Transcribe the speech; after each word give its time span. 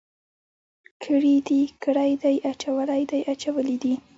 کړي 1.03 1.35
دي، 1.47 1.61
کړی 1.83 2.11
دی، 2.23 2.35
اچولی 2.51 3.03
دی، 3.11 3.19
اچولي 3.33 3.75
دي. 3.83 3.93